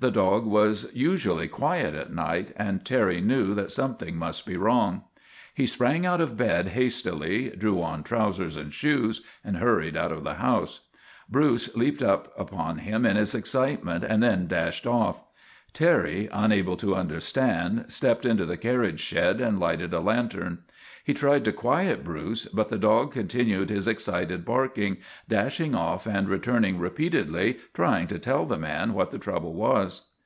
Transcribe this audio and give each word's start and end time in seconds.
The 0.00 0.10
dog 0.10 0.46
was 0.46 0.90
usually 0.92 1.46
quiet 1.46 1.94
at 1.94 2.12
night 2.12 2.50
and 2.56 2.84
Terry 2.84 3.20
knew 3.20 3.54
that 3.54 3.70
some 3.70 3.94
thing 3.94 4.16
must 4.16 4.44
be 4.44 4.56
wrong. 4.56 5.04
He 5.54 5.64
sprang 5.64 6.04
out 6.04 6.20
of 6.20 6.36
bed, 6.36 6.68
hastily 6.68 7.20
THE 7.20 7.28
TWA 7.28 7.30
DOGS 7.30 7.36
O' 7.36 7.38
GLENFERGUS 7.38 7.50
45 7.50 7.60
drew 7.60 7.82
on 7.82 8.02
trousers 8.42 8.56
and 8.56 8.74
shoes, 8.74 9.22
and 9.44 9.56
hurried 9.58 9.96
out 9.96 10.10
of 10.10 10.24
the 10.24 10.34
house. 10.34 10.88
Bruce 11.28 11.76
leaped 11.76 12.02
upon 12.02 12.78
him 12.78 13.06
in 13.06 13.14
his 13.14 13.32
excitement 13.32 14.02
and 14.02 14.20
then 14.24 14.48
dashed 14.48 14.88
off. 14.88 15.22
Terry, 15.72 16.28
unable 16.32 16.76
to 16.78 16.94
understand, 16.96 17.84
stepped 17.88 18.26
into 18.26 18.44
the 18.44 18.58
carriage 18.58 19.00
shed 19.00 19.40
and 19.40 19.58
lighted 19.58 19.94
a 19.94 20.00
lantern. 20.00 20.58
He 21.04 21.14
tried 21.14 21.44
to 21.46 21.52
quiet 21.52 22.04
Bruce, 22.04 22.44
but 22.44 22.68
the 22.68 22.78
dog 22.78 23.10
continued 23.10 23.70
his 23.70 23.88
excited 23.88 24.44
barking, 24.44 24.98
dashing 25.28 25.74
off 25.74 26.06
and 26.06 26.28
returning 26.28 26.78
re 26.78 26.90
peatedly, 26.90 27.56
trying 27.74 28.06
to 28.08 28.20
tell 28.20 28.44
the 28.44 28.58
man 28.58 28.92
what 28.92 29.10
the 29.10 29.18
trouble 29.18 29.54
was. 29.54 30.10